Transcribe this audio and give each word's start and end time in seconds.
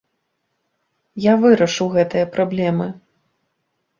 Я 1.25 1.33
вырашу 1.43 1.85
гэтыя 1.97 2.25
праблемы. 2.37 2.87